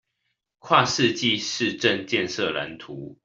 [0.57, 3.19] 跨世紀市政建設藍圖